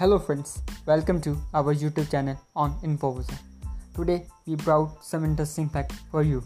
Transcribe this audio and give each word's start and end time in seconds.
Hello 0.00 0.18
friends, 0.18 0.62
welcome 0.86 1.20
to 1.20 1.36
our 1.52 1.74
YouTube 1.74 2.10
channel 2.10 2.40
on 2.56 2.72
Infovision. 2.80 3.38
Today 3.94 4.24
we 4.46 4.54
brought 4.54 5.04
some 5.04 5.26
interesting 5.26 5.68
facts 5.68 5.94
for 6.10 6.22
you. 6.22 6.42